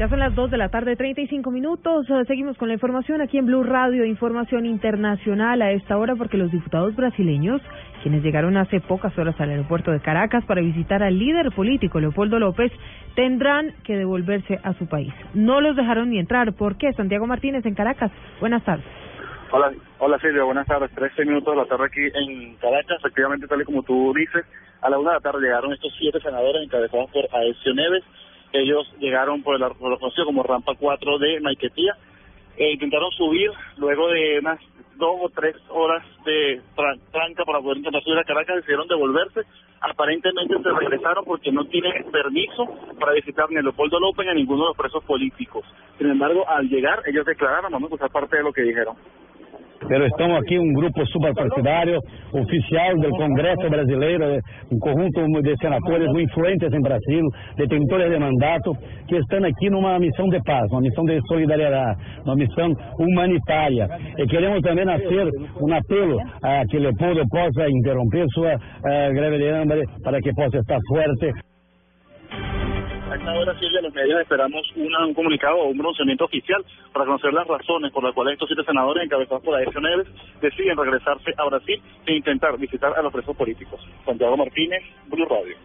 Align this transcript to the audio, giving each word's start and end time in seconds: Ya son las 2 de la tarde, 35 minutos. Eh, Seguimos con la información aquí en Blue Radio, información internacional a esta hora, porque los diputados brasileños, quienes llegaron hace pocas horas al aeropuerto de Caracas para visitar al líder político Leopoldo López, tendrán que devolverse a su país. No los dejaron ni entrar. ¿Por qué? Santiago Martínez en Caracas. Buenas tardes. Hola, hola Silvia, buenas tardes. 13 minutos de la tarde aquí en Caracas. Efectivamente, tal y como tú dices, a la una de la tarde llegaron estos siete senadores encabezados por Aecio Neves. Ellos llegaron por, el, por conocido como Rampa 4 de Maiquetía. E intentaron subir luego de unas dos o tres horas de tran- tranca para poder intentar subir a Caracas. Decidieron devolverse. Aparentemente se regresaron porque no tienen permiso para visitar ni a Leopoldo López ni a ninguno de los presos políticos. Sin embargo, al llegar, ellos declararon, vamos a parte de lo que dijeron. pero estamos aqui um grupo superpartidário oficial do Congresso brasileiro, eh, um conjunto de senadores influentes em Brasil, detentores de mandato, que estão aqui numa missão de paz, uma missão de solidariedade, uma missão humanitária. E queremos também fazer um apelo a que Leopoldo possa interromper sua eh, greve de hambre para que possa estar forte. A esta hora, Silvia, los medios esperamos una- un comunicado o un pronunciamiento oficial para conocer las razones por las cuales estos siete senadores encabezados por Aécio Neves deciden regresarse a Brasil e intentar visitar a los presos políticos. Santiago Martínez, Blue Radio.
Ya 0.00 0.08
son 0.08 0.18
las 0.18 0.34
2 0.34 0.50
de 0.50 0.56
la 0.56 0.70
tarde, 0.70 0.96
35 0.96 1.50
minutos. 1.50 2.08
Eh, 2.08 2.24
Seguimos 2.26 2.56
con 2.56 2.68
la 2.68 2.72
información 2.72 3.20
aquí 3.20 3.36
en 3.36 3.44
Blue 3.44 3.64
Radio, 3.64 4.06
información 4.06 4.64
internacional 4.64 5.60
a 5.60 5.72
esta 5.72 5.98
hora, 5.98 6.16
porque 6.16 6.38
los 6.38 6.50
diputados 6.50 6.96
brasileños, 6.96 7.60
quienes 8.02 8.22
llegaron 8.22 8.56
hace 8.56 8.80
pocas 8.80 9.12
horas 9.18 9.38
al 9.38 9.50
aeropuerto 9.50 9.90
de 9.90 10.00
Caracas 10.00 10.42
para 10.46 10.62
visitar 10.62 11.02
al 11.02 11.18
líder 11.18 11.50
político 11.50 12.00
Leopoldo 12.00 12.38
López, 12.38 12.72
tendrán 13.14 13.74
que 13.84 13.94
devolverse 13.94 14.58
a 14.62 14.72
su 14.72 14.88
país. 14.88 15.12
No 15.34 15.60
los 15.60 15.76
dejaron 15.76 16.08
ni 16.08 16.18
entrar. 16.18 16.54
¿Por 16.54 16.78
qué? 16.78 16.94
Santiago 16.94 17.26
Martínez 17.26 17.66
en 17.66 17.74
Caracas. 17.74 18.10
Buenas 18.40 18.64
tardes. 18.64 18.86
Hola, 19.50 19.70
hola 19.98 20.18
Silvia, 20.20 20.44
buenas 20.44 20.66
tardes. 20.66 20.90
13 20.92 21.26
minutos 21.26 21.54
de 21.54 21.60
la 21.60 21.66
tarde 21.66 21.84
aquí 21.84 22.00
en 22.00 22.54
Caracas. 22.56 22.96
Efectivamente, 23.00 23.46
tal 23.46 23.60
y 23.60 23.64
como 23.64 23.82
tú 23.82 24.14
dices, 24.14 24.46
a 24.80 24.88
la 24.88 24.98
una 24.98 25.10
de 25.10 25.16
la 25.16 25.20
tarde 25.20 25.42
llegaron 25.42 25.74
estos 25.74 25.92
siete 25.98 26.20
senadores 26.20 26.62
encabezados 26.62 27.10
por 27.10 27.28
Aecio 27.36 27.74
Neves. 27.74 28.02
Ellos 28.52 28.92
llegaron 28.98 29.42
por, 29.42 29.54
el, 29.56 29.62
por 29.76 29.98
conocido 29.98 30.26
como 30.26 30.42
Rampa 30.42 30.74
4 30.78 31.18
de 31.18 31.40
Maiquetía. 31.40 31.96
E 32.56 32.72
intentaron 32.72 33.10
subir 33.12 33.50
luego 33.78 34.08
de 34.08 34.38
unas 34.40 34.58
dos 34.96 35.16
o 35.22 35.28
tres 35.30 35.56
horas 35.70 36.04
de 36.26 36.60
tran- 36.76 37.00
tranca 37.10 37.44
para 37.44 37.60
poder 37.60 37.78
intentar 37.78 38.02
subir 38.02 38.18
a 38.18 38.24
Caracas. 38.24 38.56
Decidieron 38.56 38.86
devolverse. 38.88 39.40
Aparentemente 39.80 40.54
se 40.62 40.70
regresaron 40.70 41.24
porque 41.24 41.50
no 41.52 41.64
tienen 41.66 42.10
permiso 42.10 42.66
para 42.98 43.12
visitar 43.12 43.48
ni 43.50 43.56
a 43.56 43.62
Leopoldo 43.62 43.98
López 43.98 44.26
ni 44.26 44.32
a 44.32 44.34
ninguno 44.34 44.64
de 44.64 44.68
los 44.68 44.76
presos 44.76 45.02
políticos. 45.04 45.64
Sin 45.96 46.10
embargo, 46.10 46.46
al 46.48 46.68
llegar, 46.68 47.02
ellos 47.06 47.24
declararon, 47.24 47.72
vamos 47.72 47.90
a 48.02 48.08
parte 48.08 48.36
de 48.36 48.42
lo 48.42 48.52
que 48.52 48.60
dijeron. 48.62 48.96
pero 49.88 50.06
estamos 50.06 50.38
aqui 50.38 50.58
um 50.58 50.72
grupo 50.72 51.04
superpartidário 51.06 51.98
oficial 52.32 52.96
do 52.98 53.10
Congresso 53.10 53.68
brasileiro, 53.68 54.24
eh, 54.24 54.40
um 54.70 54.78
conjunto 54.78 55.42
de 55.42 55.56
senadores 55.56 56.08
influentes 56.16 56.72
em 56.72 56.80
Brasil, 56.80 57.24
detentores 57.56 58.10
de 58.10 58.18
mandato, 58.18 58.76
que 59.08 59.16
estão 59.16 59.44
aqui 59.44 59.70
numa 59.70 59.98
missão 59.98 60.28
de 60.28 60.40
paz, 60.42 60.70
uma 60.70 60.80
missão 60.80 61.04
de 61.04 61.20
solidariedade, 61.26 61.98
uma 62.24 62.36
missão 62.36 62.72
humanitária. 62.98 63.88
E 64.18 64.26
queremos 64.26 64.60
também 64.60 64.84
fazer 64.84 65.28
um 65.60 65.74
apelo 65.74 66.18
a 66.42 66.64
que 66.66 66.78
Leopoldo 66.78 67.22
possa 67.28 67.68
interromper 67.68 68.26
sua 68.34 68.52
eh, 68.52 69.12
greve 69.12 69.38
de 69.38 69.48
hambre 69.48 69.84
para 70.02 70.20
que 70.20 70.32
possa 70.34 70.58
estar 70.58 70.78
forte. 70.88 71.32
A 73.10 73.16
esta 73.16 73.32
hora, 73.32 73.58
Silvia, 73.58 73.80
los 73.82 73.92
medios 73.92 74.20
esperamos 74.20 74.62
una- 74.76 75.04
un 75.04 75.14
comunicado 75.14 75.56
o 75.56 75.66
un 75.66 75.76
pronunciamiento 75.76 76.26
oficial 76.26 76.64
para 76.92 77.06
conocer 77.06 77.32
las 77.32 77.46
razones 77.46 77.90
por 77.92 78.04
las 78.04 78.14
cuales 78.14 78.34
estos 78.34 78.48
siete 78.48 78.62
senadores 78.64 79.02
encabezados 79.04 79.42
por 79.42 79.56
Aécio 79.56 79.80
Neves 79.80 80.06
deciden 80.40 80.76
regresarse 80.76 81.32
a 81.36 81.44
Brasil 81.46 81.82
e 82.06 82.14
intentar 82.14 82.56
visitar 82.56 82.96
a 82.96 83.02
los 83.02 83.12
presos 83.12 83.36
políticos. 83.36 83.80
Santiago 84.04 84.36
Martínez, 84.36 84.82
Blue 85.08 85.26
Radio. 85.26 85.56